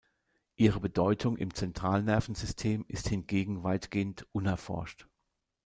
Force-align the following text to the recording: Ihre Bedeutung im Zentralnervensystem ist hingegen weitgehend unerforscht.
Ihre 0.55 0.79
Bedeutung 0.79 1.37
im 1.37 1.53
Zentralnervensystem 1.53 2.85
ist 2.87 3.07
hingegen 3.09 3.61
weitgehend 3.61 4.25
unerforscht. 4.31 5.07